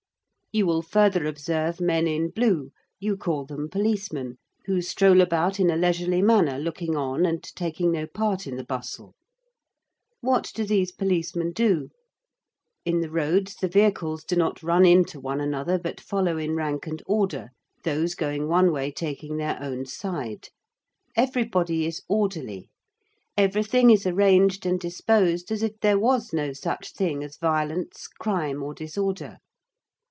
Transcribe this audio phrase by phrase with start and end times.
[0.53, 4.35] You will further observe men in blue you call them policemen
[4.65, 8.65] who stroll about in a leisurely manner looking on and taking no part in the
[8.65, 9.15] bustle.
[10.19, 11.87] What do these policemen do?
[12.83, 16.85] In the roads the vehicles do not run into one another, but follow in rank
[16.85, 17.51] and order,
[17.85, 20.49] those going one way taking their own side.
[21.15, 22.67] Everybody is orderly.
[23.37, 28.61] Everything is arranged and disposed as if there was no such thing as violence, crime,
[28.61, 29.37] or disorder.